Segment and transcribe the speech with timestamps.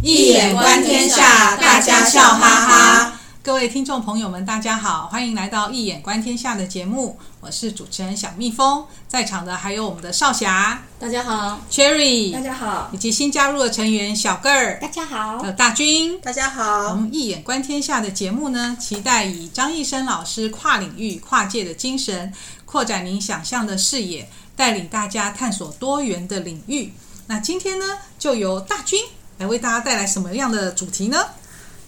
[0.00, 3.20] 易眼观天下，大家笑哈哈。
[3.42, 16.90] 各位听众朋友们，大家好，欢迎来到《一眼观天下》的节目，我是主持人小蜜蜂，在场的还有我们的少侠，大家好；Cherry，大家好；以及新加入的成员小个儿，大家好；还有，大军，大家好。
[16.90, 22.32] 我们《一眼观天下》的节目呢，期待以张医生老师跨领域、跨界的精神，
[22.64, 26.92] 扩展您想象的视野，带领大家探索多元的领域。
[27.26, 27.84] 那今天呢，
[28.18, 28.98] 就由大军
[29.38, 31.18] 来为大家带来什么样的主题呢？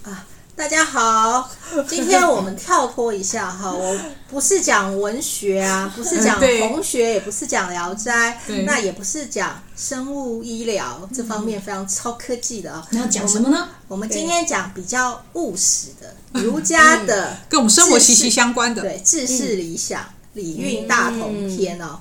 [0.05, 0.25] 啊。
[0.57, 1.51] 大家好，
[1.89, 12.87] 今天我们跳脱一下哈， 我不是讲文学啊，不是讲红学，也不是讲聊斋，那也不是讲生物医疗这方面非常超科技的啊。
[12.91, 13.69] 你要讲什么呢？
[13.89, 21.99] 我们今天讲比较务实的儒家的，跟我们生活息息相关的，对，治世理想礼运大同篇哦。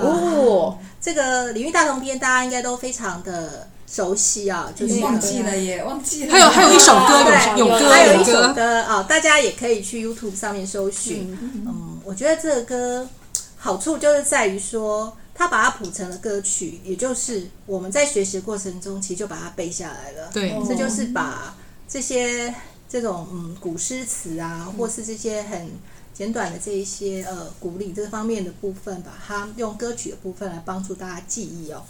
[0.00, 3.68] 哦，这个礼运大同篇大家应该都非常的。
[3.90, 6.32] 熟悉啊，就是忘记了耶，忘记了。
[6.32, 7.24] 还有还有一首歌，
[7.56, 11.36] 有有歌，还有一首歌啊，大家也可以去 YouTube 上面搜寻。
[11.66, 13.08] 嗯，我觉得这个歌
[13.56, 20.30] 好处就是在于说，它把它谱成了歌曲，也就是我们在学习的过程中，其实就把它背下来了。
[20.32, 21.52] 对，这就是把
[21.88, 22.54] 这些
[22.88, 25.68] 这种嗯古诗词啊，或是这些很
[26.14, 31.82] 简短的这一些呃鼓励这方面的部分，把它用歌曲的部分来帮助大家记忆哦。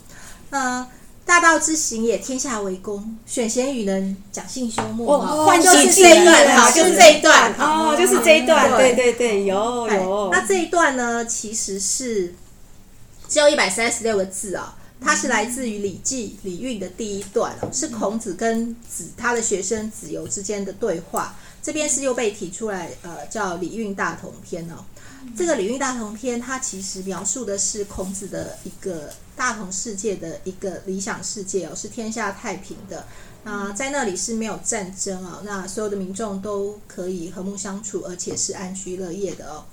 [0.49, 0.87] 那
[1.31, 3.17] 大道之行也，天下为公。
[3.25, 5.07] 选贤与能，讲信修睦。
[5.07, 8.69] 哦，换就是这一段哈，就是这一段哦，就是这一段。
[8.77, 10.29] 对对对，有有。
[10.33, 12.35] 那这一段呢，其实是
[13.29, 21.37] 只有一百三十六个字啊，它是来自于《礼记·礼运》的第一段，是孔子跟子他的学生子游之间的对话。
[21.63, 24.85] 这边是又被提出来，呃，叫《礼运大同篇》哦。
[25.39, 33.07] 这个《礼运大同篇》，它其实描述的是孔子的一个大同世界的一个理想世界哦，是天下太平的
[33.43, 39.65] 那，在那里是没有战争啊，那所有的民众都可以和睦相处，而且是安居乐业的哦。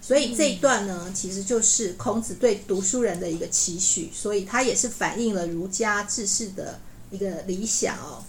[0.00, 8.24] 所以这一段呢，其实就是孔子对读书人的一个期许，所以它也是反映了儒家治世的一个理想哦。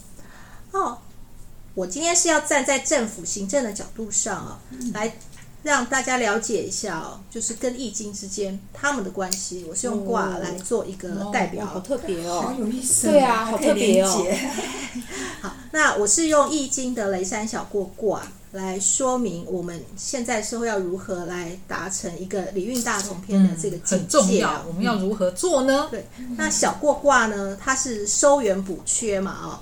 [0.74, 0.98] 哦，
[1.74, 4.60] 我今天是要站在政府行政的角度上啊，
[4.94, 5.16] 来。
[5.64, 9.66] 让大家了解一下哦，就是跟易经之间他们的关系。
[9.70, 13.08] 我是用卦来做一个代表，哦哦、好特别哦，好有意思。
[13.08, 14.26] 对啊，好特别哦。
[15.42, 18.22] 好，那我是用易经的雷山小过卦
[18.54, 24.66] 来说明我们现在社会要如何来达成一个礼运大同篇的这个境界，嗯、很重要。
[24.68, 25.88] 我们要如何做呢？
[25.92, 26.06] 对，
[26.38, 29.60] 那小过卦呢，它是收圆补缺嘛，哦，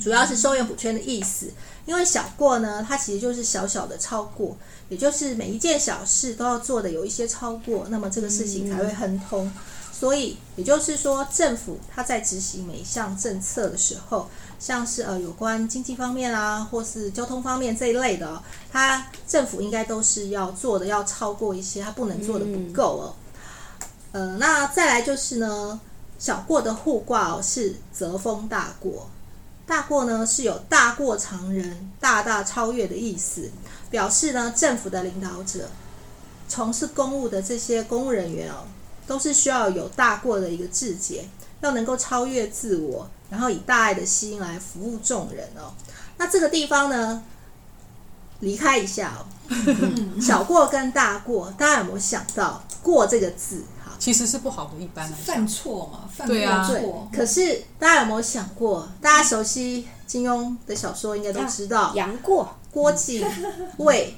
[0.00, 1.50] 主要是收圆补缺的意思。
[1.86, 4.56] 因为小过呢，它其实就是小小的超过，
[4.88, 9.50] 也就是每一件小事都要做的有一些超过，那么这个事情才会亨通。
[9.92, 23.14] 所以也就是说，政府它在执行每一项政策的时候，像是呃有关经济方面啊，或是交通方面这一类的，它政府应该都是要做的要超过一些，它不能做的不够哦。
[24.12, 25.80] 呃，那再来就是呢，
[26.18, 29.08] 小过的互卦哦是泽风大过。
[29.66, 33.50] 大过呢是有大过常人、大大超越的意思，
[33.90, 35.68] 表示呢政府的领导者、
[36.48, 38.64] 从事公务的这些公务人员哦，
[39.06, 41.28] 都是需要有大过的一个志节，
[41.60, 45.74] 要能够超越自我，然后以大爱的心来服务众人哦。
[46.16, 47.22] 那这个地方呢，
[48.40, 49.26] 离开一下哦，
[50.22, 53.64] 小过跟大过，大家有没有想到“过”这个字？
[53.98, 56.82] 其实是不好的，一般来犯错嘛，犯对啊，对。
[57.12, 58.88] 可是大家有没有想过？
[59.00, 63.26] 大家熟悉金庸的小说，应该都知道，杨过、郭靖
[63.78, 64.14] 为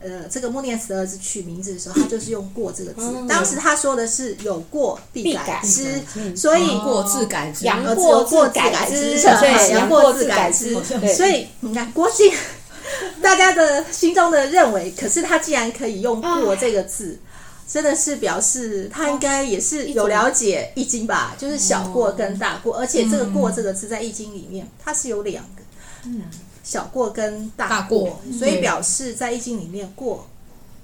[0.00, 3.02] 呃这个穆念慈儿子取名字的时候，他就是用“过”这个字。
[3.02, 10.74] 嗯、当时他说的是“有过必改之”，嗯、所以“过自改之”，杨过自改之，对，杨过自改之。
[11.14, 12.32] 所以你看，郭靖，
[13.22, 17.18] 大家的心中的认为，可是他既然可以用“过”这个字。
[17.72, 25.62] 啊真的是表示他应该也是有了解易经吧，就是小过跟大过，而且这个“过”这个字在易经里面它是有两个，
[26.04, 26.24] 嗯，
[26.62, 30.28] 小过跟大过，所以表示在易经里面“过”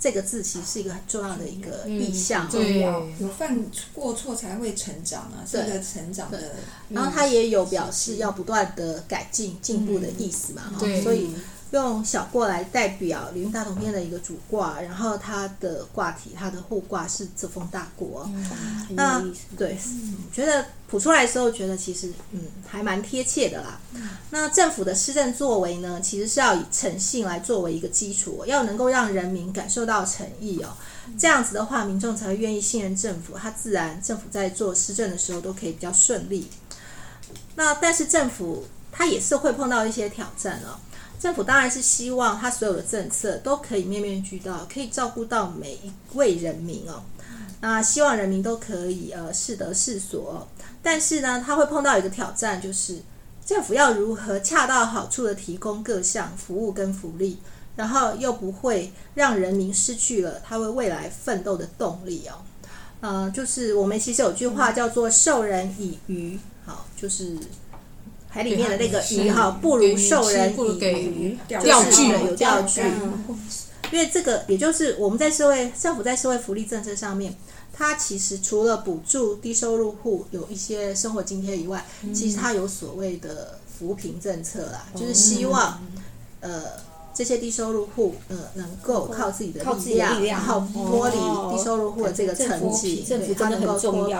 [0.00, 2.80] 这个字其实是一个很重要的一个意象，对，
[3.20, 6.54] 有犯过错才会成长啊，是一个成长的。
[6.88, 11.34] 然后它也有表示要不断的改进、进步的意思嘛，对，所以。
[11.70, 18.26] 用小过来代表《礼运大同篇》的一个主卦，然后它的卦体，它的互卦是泽风大过。
[18.32, 19.22] 嗯、那
[19.56, 23.78] 对，嗯、觉得谱出来的时候，觉得其实嗯还蛮贴切的啦。
[23.92, 30.74] 嗯、那政府的施政作为呢，其实是要以诚信来作为一个基础，要能够让人民感受到诚意哦。
[31.18, 36.48] 这样子的话，民众才会愿意信任政府，他自然政府在做施政的时候都可以比较顺利。
[37.56, 38.64] 那但是政府。
[38.90, 40.74] 它也是会碰到一些挑战哦。
[41.18, 47.02] 政府当然是希望它所有的政策都可以面面俱到，可以照顾到每一位人民哦。
[47.60, 50.46] 那希望人民都可以呃适得适所。
[50.80, 52.98] 但是呢，它会碰到一个挑战，就是
[53.44, 57.38] 政府要如何恰到好处的提供各项服务跟福利，
[57.74, 62.38] 然后又不会让人民失去了他为未来奋斗的动力哦。
[63.00, 67.36] 呃，就是我们其实有句话叫做“授人以鱼”，好，就是。
[68.28, 72.82] 海里面的那个鱼哈，不如授人以渔，钓具有钓具。
[73.90, 77.34] 因为这个，也就是我们在社会政府在社会福利政策上面，
[77.72, 81.82] 它其实除了补助低收入户有一些生活津贴以外，
[82.12, 85.82] 其实它有所谓的扶贫政策啦，就是希望
[86.40, 86.64] 呃
[87.14, 94.16] 这些低收入户呃能够靠自己的力量，然后脱离低收入户的这个层级，对，它能够脱贫。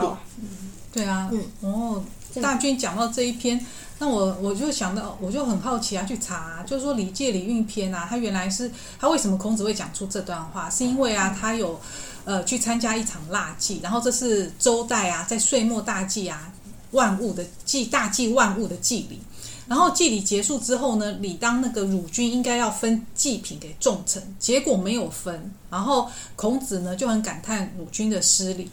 [0.91, 2.03] 对啊，嗯，哦，
[2.41, 3.65] 大军讲到这一篇。
[4.01, 10.71] 那我我就想到，我就很好奇啊，去查啊，就是说《礼记·礼运篇》啊，他原来是他为什么孔子会讲出这段话？
[10.71, 11.81] 是因为啊，他有
[12.25, 16.53] 呃去参加一场腊祭，然后这是周代啊，在岁末大祭啊，
[16.93, 19.19] 万物的祭，大祭万物的祭礼。
[19.67, 28.71] 然后祭礼结束之后呢，理当那个乳君应该要分祭品给众臣，结果没有分，然后孔子呢就很感叹乳君的失礼。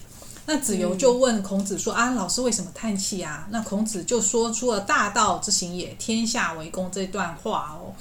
[0.48, 7.94] 那子游就问孔子说：“啊，老师为什么叹气啊？”那孔子就说出了“大道之行也，天下为公”这段话哦。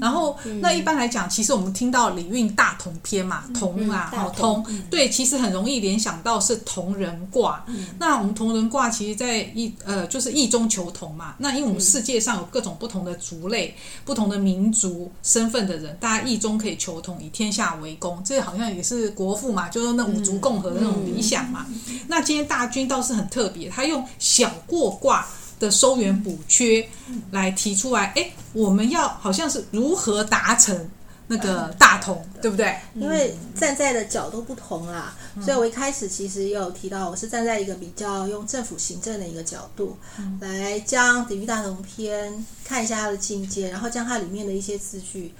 [0.00, 7.64] 然后，那一般来讲，其实我们听到《礼运大同篇》嘛，同啊，好同，对，其实很容易联想到是同人卦。
[7.98, 11.34] 那我们同人卦，其实在易呃，就是异中求同嘛。
[11.38, 21.64] 那因为我们世界上有各种不同的族类、不同的民族身份的人，大家异中可以求同，以天下为公，这好像也是国父嘛，就是那五族共和的那种理想嘛。
[22.08, 25.26] 那今天大军倒是很特别，他用小过卦
[25.58, 26.86] 的收圆补缺
[27.30, 30.88] 来提出来，哎，我们要好像是如何达成
[31.28, 32.76] 那个大同，对不对？
[32.94, 39.96] 因为站在的角度不同啦，所以我一开始其实也有提到，我是站在一个比较用政府行政的一个角度
[40.40, 42.32] 来将《礼运大同篇》
[42.64, 45.34] 看一下它的境界，然后将它里面的一些字句，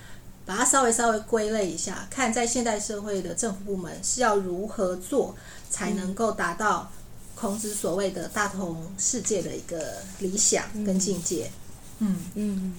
[0.46, 5.34] 把它稍微稍微归类一下，看在现代社会的政府部门是要如何做。
[5.68, 6.90] 才能够达到
[7.34, 11.50] 孔子所谓的大同世界的一个理想跟境界。
[11.98, 12.72] 嗯嗯，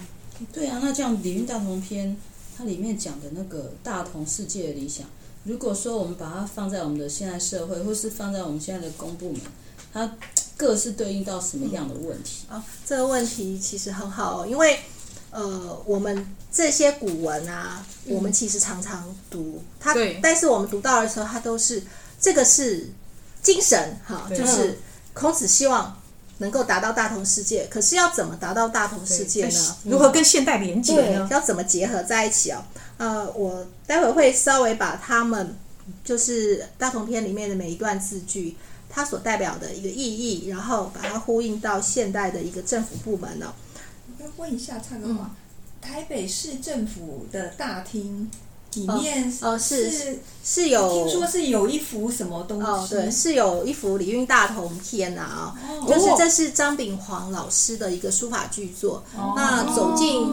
[0.52, 2.08] 对啊，那这样《礼运大同篇》
[2.56, 5.06] 它里面讲的那个大同世界的理想，
[5.44, 9.42] 如果说我们把它放在我们的现代社会，或是放在我们现在的公部门，
[9.92, 10.10] 它
[10.56, 12.46] 各是对应到什么样的问题？
[12.48, 14.80] 啊、嗯哦，这个问题其实很好哦，因为
[15.30, 21.82] 呃，我们这些古文啊，我们其实常常读它，但是我们读到的时候，它都是。
[22.20, 22.90] 这个是
[23.40, 24.80] 精神哈，就是
[25.14, 25.96] 孔子希望
[26.38, 27.64] 能够达到大同世界。
[27.70, 29.76] 可是要怎么达到大同世界呢？
[29.84, 31.28] 如何跟现代连接呢？
[31.30, 32.64] 要怎么结合在一起哦？
[32.96, 35.56] 呃，我待会会稍微把他们
[36.02, 38.56] 就是大同篇里面的每一段字句，
[38.90, 43.54] 它所代表的一个意义，然后把它呼应到现代的一个政府部门呢。
[43.67, 43.67] 我
[44.18, 45.32] 要问一下蔡哥嘛，
[45.80, 48.30] 台北市政府的大厅。
[48.74, 52.66] 里面哦，哦是是，是有听说是有一幅什么东西？
[52.66, 59.02] 哦，对，是有一幅《礼运大同篇》呐哦，就是这是张炳煌老师的一个书法巨作。
[59.16, 60.28] 哦、那走进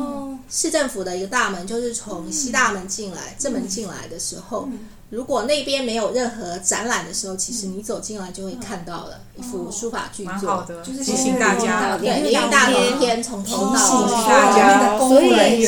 [0.49, 4.67] 市政府的一个大门，就是从西大门进来，嗯、正门进来的时候。
[4.69, 15.65] 嗯如果那边没有任何展览的时候，其实你走进来就会看到了一幅书法巨作，好的，就是提醒大家，对，礼运大同篇从头到尾，大家，所以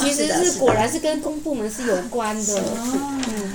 [0.00, 2.62] 其实是果然是跟公部门是有关的。
[2.82, 3.52] 嗯，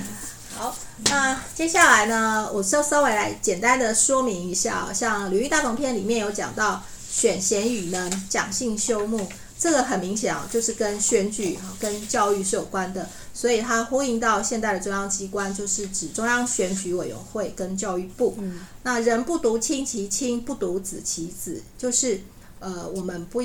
[0.57, 0.73] 好，
[1.09, 9.27] 那接下来呢，我稍稍微来简单的说明一下，像《吕玉大同篇》里面有讲到选贤与能，讲信修睦。
[9.59, 18.35] 这个很明显啊，就是跟选举、跟教育是有关的，所以它呼应到现代的中央机关，就是指中央选举委员会跟教育部。
[18.39, 22.21] 嗯，那人不独亲其亲，不独子其子，就是
[22.61, 23.43] 呃，我们不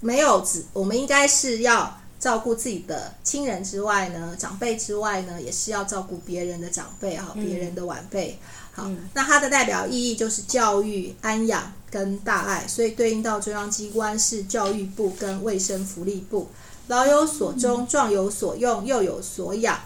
[0.00, 8.38] 没有子，我们应该是要照顾自己的亲人之外呢，长辈之外呢，也是要照顾别人的长辈哈，别人的晚辈。
[8.72, 11.70] 好，那它的代表意义就是教育、安养。
[11.90, 16.48] 跟大爱，所以对应到中央机关是教育部跟卫生福利部。
[16.86, 19.78] 老有所终，壮有所用，幼有所养。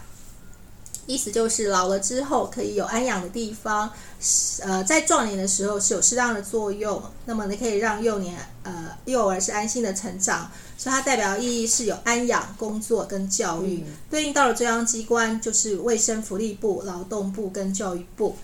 [1.07, 3.91] 意思就是老了之后可以有安养的地方，
[4.61, 6.99] 呃，在壮年的时候是有适当的作用。
[7.25, 13.83] 那么你可以让幼年呃幼儿是安心的成长，所以它代表意义是有安养、工作跟教育。
[13.85, 18.35] 嗯、对应到了中央机关就是卫生福利部、劳动部跟教育部。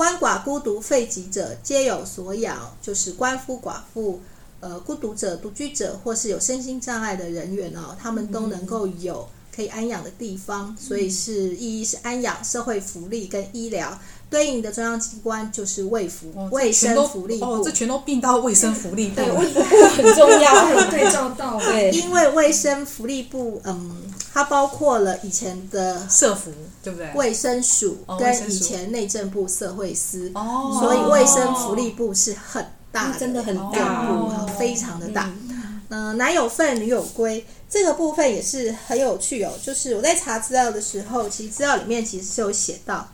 [0.00, 4.18] 鳏寡孤独废疾者，皆有所养，就是鳏夫寡妇、
[4.60, 13.98] 呃孤独者、独居者或是有身心障碍的人员哦，他们都能够有可以安养的地方，所以是意义是安养、社会福利跟医疗。
[14.30, 19.16] 对应的中央机关就是卫福、哦卫生福利部，哦，这全都并到卫生福利部。
[19.16, 27.12] 对，卫福部很重要， 对照到对，因为卫生福利部，嗯，它包括了以前的社福，对不对？
[27.14, 35.30] 卫生署哦跟以前内政部社会司，哦，所以卫生福利部是很大的，真的很部大，哦非常的大。
[35.92, 39.52] 嗯，男有份，女有归，这个部分也是很有趣哦。
[39.60, 43.08] 就是我在查资料的时候，其实资料里面其实是有写到。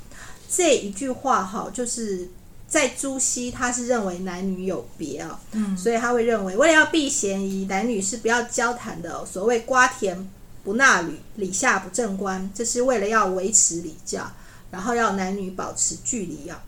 [0.54, 2.28] 这一句话哈，就是
[2.68, 9.24] 在朱熹，他是认为男女有别啊，嗯，所以他会认为，为了要避嫌疑，男女是不要交谈的。
[9.24, 10.30] 所谓瓜田
[10.66, 14.28] 不纳履，礼下不正冠，这是为了要维持礼教，
[14.72, 16.60] 然后要男女保持距离啊。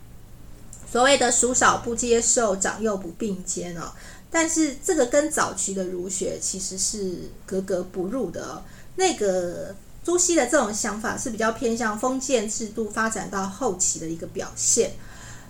[0.88, 3.90] 所谓的叔嫂不接受，长幼不并肩哦。
[4.30, 8.62] 但是这个跟早期的儒学其实是格格不入的哦。
[8.94, 9.74] 那个。
[10.04, 14.92] 朱熹的这种想法是比较偏向封建制度发展到后期的一个表现，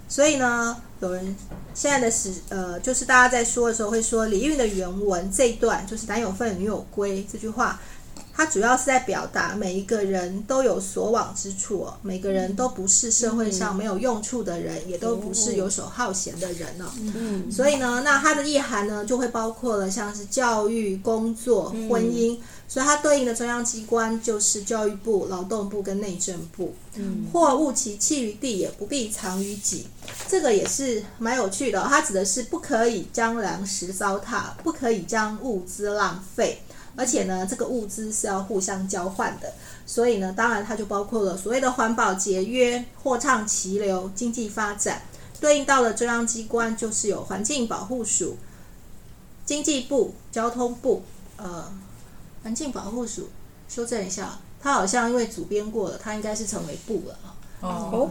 [0.09, 1.37] 所以呢，有人
[1.75, 7.81] 现在的史呃，就是大家在说的时候会说《礼运》的原文这一段就是“男有分，女有归”这句话，
[8.39, 16.85] 它主要是在表达每一个人都有所往之处哦，每个人都不是社会上没有用处的人，嗯、也都不是游手好闲的人哦。
[17.17, 22.35] 嗯，所以呢，那它的意涵呢，就会包括了像是教育、工作、婚姻。
[22.37, 26.75] 嗯所以它对应的中央机关就是教育部、劳动部跟内政部。
[26.97, 29.87] 嗯，或物其弃于地，也不必藏于己。
[30.29, 31.87] 这个也是蛮有趣的哦。
[31.89, 36.61] 它指的是不可以将粮食糟蹋，不可以将物资浪费，
[36.99, 39.55] 而且呢，这个物资是要互相交换的。
[39.87, 45.03] 所以呢，当然它就包括了所谓的环保节约、货畅其流、经济发展。
[45.41, 48.37] 对应到的中央机关就是有环境保护署、
[49.47, 51.05] 经济部、交通部，
[51.37, 51.73] 呃。
[52.41, 53.29] 环境保护署，
[53.69, 57.19] 修正一下，它好像因为主编过了，它应该是成为部了
[57.61, 58.09] 哦。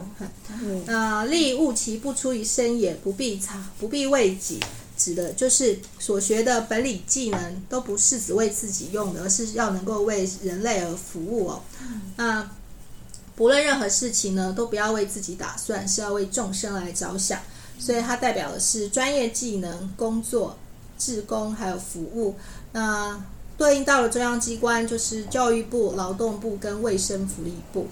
[0.62, 4.60] 嗯，那利物其不出于身也，不必藏，不必为己，
[5.08, 11.62] 指的就是所学的本领技能都不是只为自己用的，而是要能够为人类而服务哦。
[12.18, 12.50] 那
[13.38, 17.40] 不论任何事情呢，都不要为自己打算，是要为众生来着想。
[17.80, 20.58] 所以它代表的是专业技能、工作、
[20.98, 22.36] 志工还有服务。
[22.74, 23.24] 那
[23.58, 27.88] 对应到了中央机关，就是教育部、劳动部跟卫生福利部。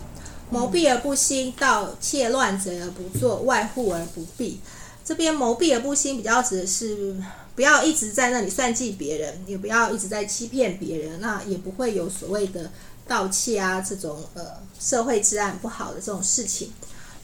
[0.49, 4.59] 谋闭而不兴，盗窃乱贼而不作，外户而不闭。
[5.05, 7.15] 这边谋闭而不兴，比较指的是
[7.55, 12.71] 不要一直在那里算计别人，也不要一直在欺骗别人，那也不会有所谓的
[13.07, 14.43] 盗窃啊这种呃
[14.79, 16.71] 社会治安不好的这种事情。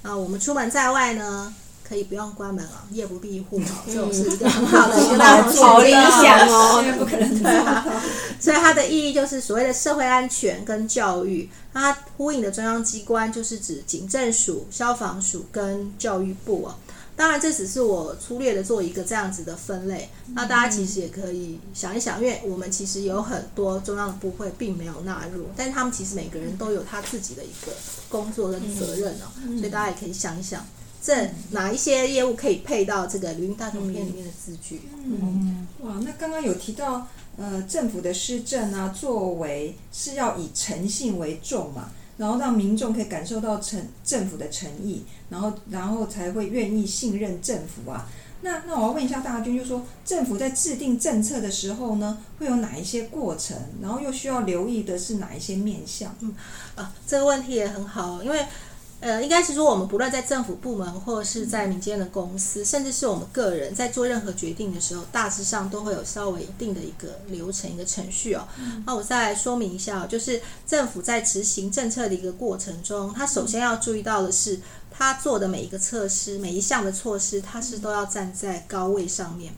[0.04, 5.86] 那我们出门在外呢，可以不用关门啊，夜不闭户啊，这种是一个很好的一个大同小异。
[5.86, 7.86] 理想哦， 不可能对啊。
[8.40, 11.50] 所以它的意义就是所谓的社会安全跟教育。
[11.74, 16.78] 它呼应的中央机关就是指警政署、消防署跟教育部啊。
[17.22, 20.10] 当然，这只是我粗略的做一个这样子的分类。
[20.34, 27.72] 那大家其实也可以想一想，因为我们其实有很多中央的部会并没有纳入，但是他们其实每个人都有他自己的一个
[28.10, 29.30] 工作跟责任哦。
[29.60, 30.66] 所以大家也可以想一想。
[31.00, 34.82] 这哪一些业务可以配到这个《礼运大同篇》里面的字句？
[35.06, 37.06] 嗯，哇，那刚刚有提到，
[37.38, 48.08] 呃，政府的施政啊，作为是要以诚信为重嘛，然后让民众可以感受到诚政府的诚意，然后然后才会愿意信任政府啊。
[48.42, 53.58] 那那我要问一下大军，就说政府在制定政策的时候呢，会有哪一些过程？
[53.82, 56.16] 然后又需要留意的是哪一些面向？
[56.20, 56.36] 嗯，
[56.76, 58.46] 啊，这个问题也很好，因为。
[59.02, 68.48] 呃，应该是说，我们不论在政府部门，或是在民间的公司，甚至是我们个人，在做任何决定的时候，大致上都会有稍微一定的一个流程、一个程序哦。
[68.86, 74.60] 那我再来说明一下，就是政府在执行政策的一个过程中，他首先要注意到的是，
[74.92, 79.54] 他做的每一个措施、每一项的措施，他是都要站在高位上面。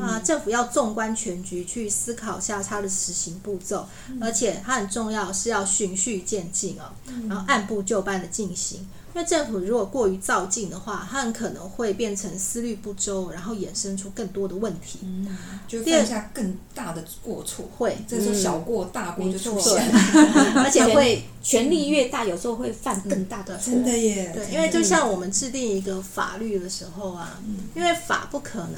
[0.00, 3.86] 啊，政府要纵观全局去思考下他的实行步骤，
[4.20, 6.90] 而且它很重要是要循序渐进哦，
[7.28, 8.88] 然后按部就班的进行。
[9.18, 17.68] 因为政府如果过于造进的话，它很可能会变成思虑不周，然后衍生出更多的问题，嗯、就犯下更大的过错。
[17.76, 19.90] 会，这时候小过大过就出现，
[20.54, 23.72] 而且会权力越大，有时候会犯更大的错。
[23.72, 28.76] 真的耶，对，因为就像我们制定一个法律的时候啊，嗯、因为法不可能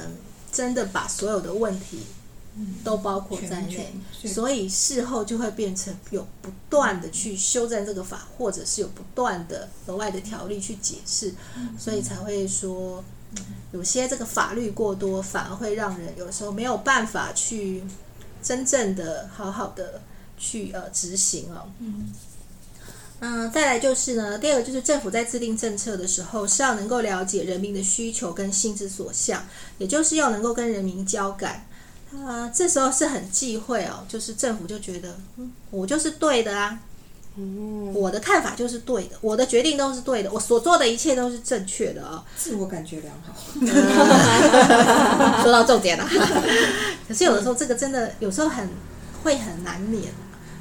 [0.51, 1.99] 真的把所有的问题。
[2.85, 11.33] 都包括在内，所以事后就会变成有不断的去修正这个法，或者是有不断的额外的条例去解释，
[11.79, 13.03] 所以才会说
[13.73, 17.85] 有些这个法律过多，反而会让人有时候没有办法去
[18.43, 20.03] 真正的好好的
[20.37, 21.71] 去呃执行哦。
[21.79, 22.13] 嗯。
[23.23, 31.67] 嗯，再来就是呢，第二个就是政府在制定政策的时候，是要能够了解人民的需求跟心之所向，也就是要能够跟人民交感。
[32.27, 36.79] 啊，这时候是很忌讳哦，就是政府就觉得，嗯，我就是对的啊，
[37.37, 43.35] 嗯，我的看法就是对的，我的决定都是对的，我所做的一切都是正确的啊，自我感觉良好。
[45.43, 46.05] 说到重点了，
[47.07, 48.69] 可是有的时候这个真的有时候很
[49.23, 50.13] 会很难免，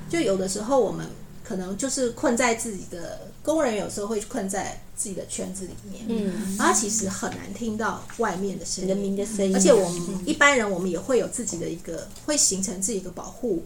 [0.08, 1.06] 就有的时候我们。
[1.50, 9.56] 可能就是困在自己的工人，有时候会困在自己的圈子里面，嗯，然后其实很难听到外面的声音，人民的声音。
[9.56, 13.64] 而且我们一般人，我们也会有自己的一个，会形成自己的保护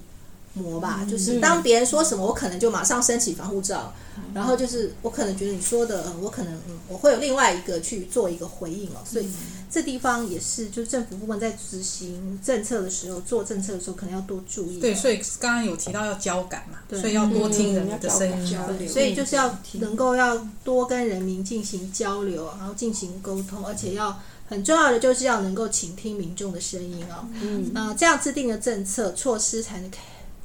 [0.53, 0.99] 膜吧。
[1.01, 9.27] 嗯、就是当别人说什么，我可能就马上升起防护罩，嗯、然后就是我可能觉得你说的，我可能嗯，我会有另外一个去做一个回应哦，所以。
[9.73, 14.79] 嗯这地方也是，就是政府部门在执行政策的时候，做政策的时候，可能要多注意。
[14.79, 18.59] 对，所以刚刚有提到要交感嘛，对所以要多听人的声音。
[18.77, 27.25] 对，所以就是要能够要多跟人民进行交流，然后进行沟通，而且要很重要的就是要能够倾听民众的声音哦。
[27.41, 29.89] 嗯，那这样制定的政策措施才能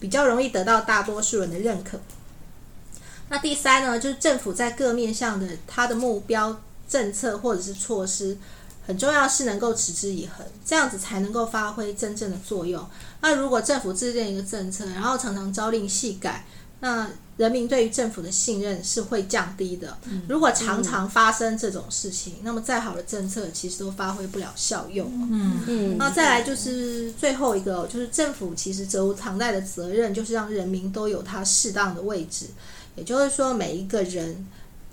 [0.00, 2.00] 比较容易得到大多数人的认可。
[3.28, 8.38] 那第三呢，就是政府在各面向的它的目标、政策或者是措施。
[8.88, 12.82] 很重要是能够持之以恒，这样子才能够发挥真正的作用。
[13.20, 16.46] 那如果政府制定一个政策，然后常常朝令夕改，
[16.80, 19.98] 那人民对于政府的信任是会降低的。
[20.26, 25.06] 如果常常发生这种事情，那么再好的政策其实都发挥不了效用。
[25.30, 25.98] 嗯嗯。
[25.98, 32.46] 那再来就是最后一个，就是政府其实责无旁贷的责任，就是让人民都有他适当的位置，
[32.96, 34.46] 也就是说每一个人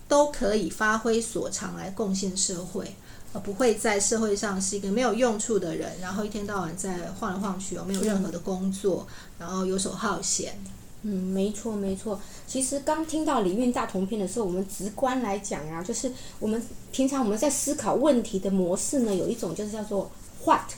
[0.09, 2.93] 都可以发挥所长来贡献社会。
[3.39, 10.57] 不会在社会上是一个没有用处的人，然后一天到晚在晃来晃去哦，没有任何的工作，然后游手好闲。
[11.03, 12.19] 嗯，没错没错。
[12.47, 20.09] 其实刚听到里面大同篇的时候，我们直观来讲啊，就是我们平常我们在思考问题的模式呢，有一种就是叫做
[20.43, 20.71] what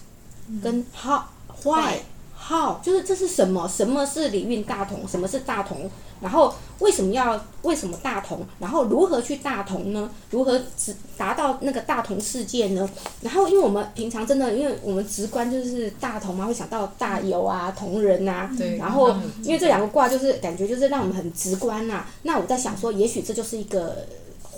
[0.61, 1.99] 跟 how，why。
[2.39, 3.67] 好，就是这是什么？
[3.67, 5.05] 什么是礼运大同？
[5.07, 5.89] 什么是大同？
[6.21, 8.45] 然后为什么要为什么大同？
[8.59, 10.09] 然后如何去大同呢？
[10.29, 12.89] 如何直达到那个大同世界呢？
[13.21, 18.49] 然后因为我们平常真的，因为我们直观就是大同嘛，会想到大有啊、同人啊。
[18.57, 18.77] 对。
[18.77, 22.09] 然后因为这两个卦就是感觉就是让我们很直观呐、啊。
[22.21, 24.07] 那我在想说，也许这就是一个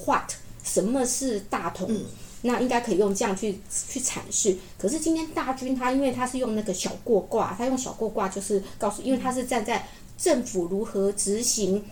[0.06, 0.32] what？
[0.63, 1.88] 什么是大同？
[1.89, 2.04] 嗯
[2.41, 4.58] 那应该可以用这样去去阐释。
[4.78, 11.84] 可是今天大军他因为他是用那个小过卦，他用小过卦就是告诉，因为他是站在政府如何执行。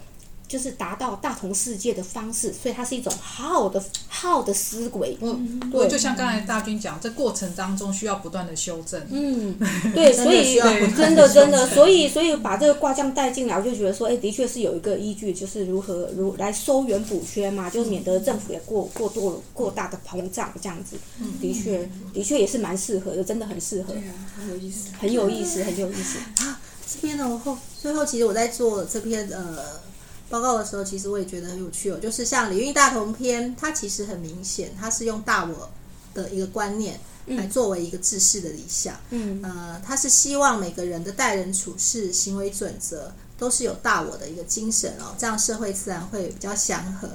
[0.47, 5.17] 就是达到大同世界的方式，所以它是一种好的好的思维。
[5.21, 9.05] 嗯，对，就像刚才大军讲，这过程当中需要不断的修正。
[9.09, 9.57] 嗯，
[9.93, 10.55] 对，所以
[10.95, 20.95] 真的真的，所以所以把这个卦象带进来，我就觉得说，哎，的确是有一个依据，就是如何如来收圆补缺嘛，就是免得政府也过过多过大的膨胀这样子。
[21.19, 23.91] 嗯，的确的确也是蛮适合的，真的很适合。
[23.91, 26.19] 对啊，很有意思，很有意思，很有意思。
[26.45, 29.85] 啊，这边呢，我后最后其实我在做这篇呃。
[30.29, 31.97] 报告的时候，其实我也觉得很有趣哦。
[31.97, 35.69] 就是像《礼运大同篇》，它其实很明显，它是用大我
[36.13, 38.95] 的一个观念来作为一个治世的理想。
[39.11, 47.09] 嗯，呃，它是希望每个人的待人处事、行为准则都是有大我的一个精神哦，这样社会自然会比较祥和。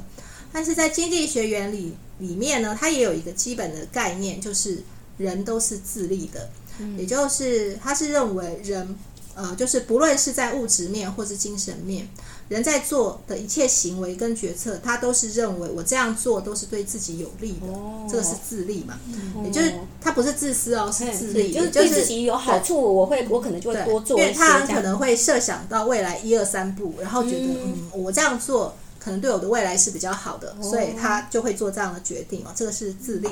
[0.50, 4.82] 但是在经济学原理里面呢，它也有一个基本的概念，就是
[5.18, 6.48] 人都是自利的，
[6.96, 8.96] 也就是他是认为人。
[9.34, 12.06] 呃，就是不论是在物质面或是精神面，
[12.48, 18.98] 人在做的一切行为跟决策，他都是认为我这样做都是对自己有利的，哦、这个是自利嘛？
[19.06, 33.28] 嗯、也就是他不是自私哦，是自利，就是对自己有好处，我会我可能就会多做一些，因为他可能会设想到未来一二三步，然后觉得嗯，嗯，我这样做可能对我的未来是比较好的，哦、所以他就会做这样的决定哦，这个是自利。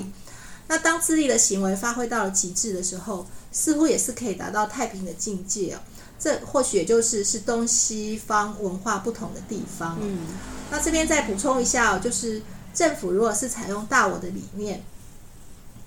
[0.68, 5.78] 那当自利的行为发挥到了极致的时候，似乎也是可以达到太平的境界哦。
[6.20, 9.98] 这或许也就是是东西方文化不同的地方。
[10.02, 10.18] 嗯，
[10.70, 12.42] 那这边再补充一下哦，就是
[12.74, 14.82] 政府如果是采用大我的理念，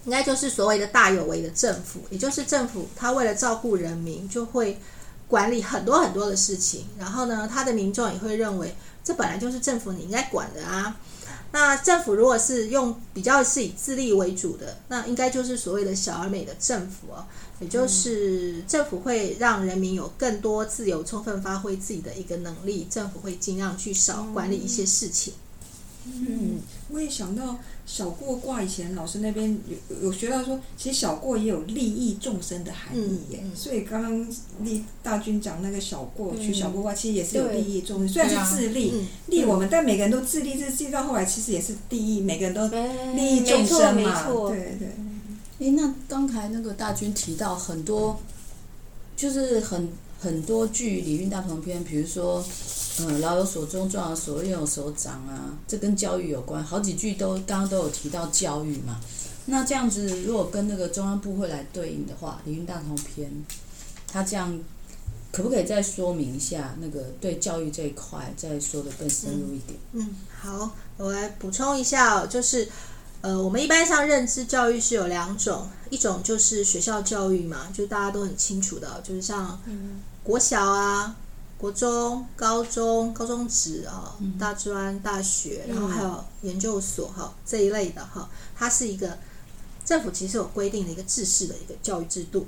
[0.05, 4.79] 应该就是所谓的大有为的政府，也就是政府他为了照顾人民，就会
[5.27, 6.87] 管理很多很多的事情。
[6.97, 10.97] 然后呢，他的民众也会认为，这本来就是政府你应该管的啊。
[11.51, 17.23] 那政府如果是用比较是以自立为主的，那应该就是所谓的小而美的政府哦，
[17.59, 25.33] 也就是政府会让人民有更多自由，充分发挥自己的一个能力，政府会尽量去少管理一些事情。
[26.05, 29.57] 嗯，我也想到小过卦，以前老师那边
[29.89, 33.39] 有有学到说，其实小过也有利益众生的含义耶。
[33.41, 34.27] 嗯嗯、所以刚刚
[34.59, 42.67] 立大军讲那个小过取小过卦，其实也是有利益众生，嗯、虽然是自利、嗯、利我们，但每个人都自利，自利到后来其实也是利益，每个人都
[43.15, 44.27] 利益众生嘛。
[44.49, 44.89] 对对。
[45.59, 48.19] 哎，那刚才那个大军提到很多，
[49.15, 49.87] 就是很
[50.19, 52.43] 很多句《礼运大同篇》，比如说，
[52.99, 58.99] 嗯，老有所终，壮有所用，有所长啊，这跟教育有关，好几句都刚刚都有提到教育嘛。
[59.45, 63.29] 那这样子，如果跟那个中央部会来对应的话，《礼运大同篇》，
[64.07, 64.59] 它这样
[65.31, 69.79] 可不可以再说明一下那个对教育这一块，再说得更深入一点？
[69.91, 72.67] 嗯，嗯，好，我来补充一下哦，就是。
[73.23, 79.57] 呃，我们一般上认知教育是有两种，一种就是学校教育嘛，就大家都很清楚的，就是像
[80.21, 81.15] 国小啊、
[81.57, 89.17] 国中、高中、高中职啊、大专、大学，然后还有研究所哈这一类的哈，它是一个
[89.85, 92.45] 政府其实有规定的一个制式的一个教育制度。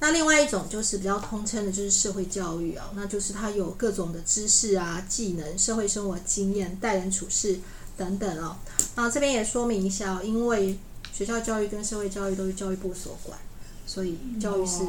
[0.00, 7.60] 那另外一种就是比较通称的，就是社会教育啊，那就是它有各种的知识啊、技能、社会生活经验、待人处事。
[7.96, 8.56] 等等哦，
[8.96, 10.78] 那这边也说明一下，哦因为
[11.12, 13.38] 学校教育跟社会教育都是教育部所管，
[13.86, 14.82] 所以教育是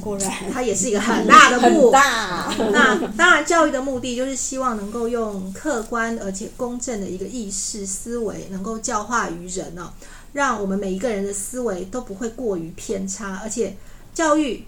[0.00, 1.90] 果然它也是一个很大的 部。
[1.90, 2.52] 大。
[2.72, 9.90] 那当然，教育的目的就是希望能够用客观而且公正的一个意识思维，能够教化于人哦，
[10.32, 13.76] 让我们每一个人的思维都不会过于偏差，而且
[14.14, 14.64] 教育。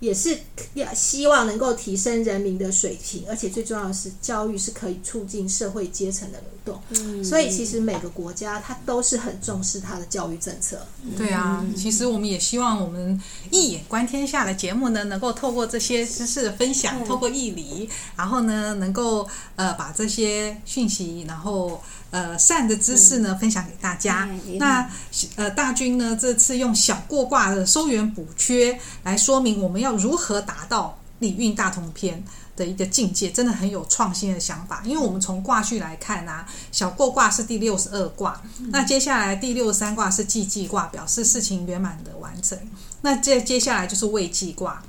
[0.00, 0.36] 也是
[0.74, 6.82] 要希望能够提升人民的水平，而且最重要的是，教育是可以促进社会阶层的流动。
[6.90, 10.86] 嗯，所以其实每个国家它都是很重视它的教育政策。
[11.16, 21.82] 对啊，其实我们也希望我们一眼观天下的节目呢，能够透过这些知识的分享，透过义理，然后呢，能够呃把这些讯息，然后。
[22.12, 24.28] 呃，善的知识呢，分享给大家。
[24.28, 24.90] 嗯、那
[25.36, 32.22] 呃，大军呢，这次用小过卦的收圆补缺来说明我们要如何达到礼运大同篇
[32.56, 34.82] 的一个境界，真的很有创新的想法。
[34.84, 42.58] 因为我们从卦序来看啊，小过卦是第六十二卦，嗯、那接下来第六十三卦是既济卦，表示事情圆满的完成。
[43.02, 44.82] 那接接下来就是未济卦，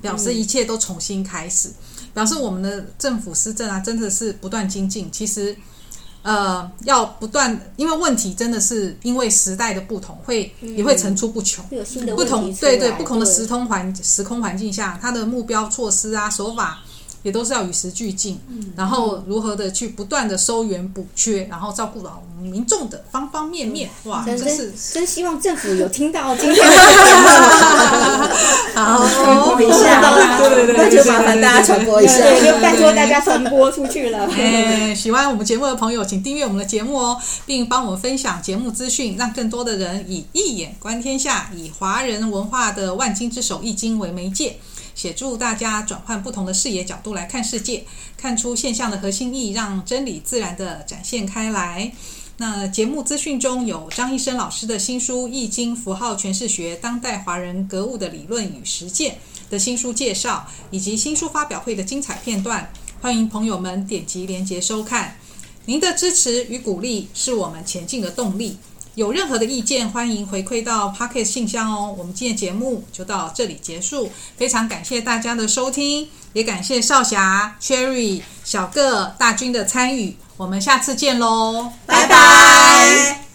[0.00, 1.70] 表示一切都重新开始，
[2.12, 5.10] 表示我们的政府施政啊，真的是不断精进。
[5.10, 5.56] 其实。
[6.28, 11.64] 呃，要不断，因为问题真的是因为时代的不同，会、嗯、也会层出不穷。
[12.14, 16.80] 不同，对对，不同的时空环时空环境下，它的目标措施啊手法。
[17.22, 23.90] 也都是要与时俱进，嗯、然后如何的去不断的收圆补缺，然后照顾到我们民众的方方面面。
[24.04, 26.76] 嗯、哇，真是真希望政府有听到今天的节
[27.20, 27.28] 目，
[28.74, 30.00] 好传播一下，
[30.38, 34.28] 对对对，那就麻烦大家传播一下，就拜托大家传播出去了。
[34.36, 44.58] 哎，喜欢我们节目的朋友，请订阅我们的节目哦，并帮我们分享节目资讯，让更多的人以一眼观天下，以华人文化的万经之首《易经》为媒介。
[44.98, 47.84] 协助大家转换不同的视野角度来看世界，
[48.16, 51.92] 看出现象的核心意义，让真理自然地展现开来。
[52.38, 59.14] 那节目资讯中有张一生老师的新书《易经符号诠释学：当代华人格物的理论与实践》
[59.48, 65.16] 的新书介绍，以及新书发表会的精彩片段，欢迎朋友们点击连结收看。
[65.66, 68.56] 您的支持与鼓励是我们前进的动力。
[68.98, 71.94] 有任何的意见，欢迎回馈到 Pocket 信箱哦。
[71.96, 80.16] 我们今天节目就到这里结束，非常感谢大家的收听，也感谢少侠、Cherry、小个、大军的参与。
[80.36, 83.27] 我们下次见喽，拜拜。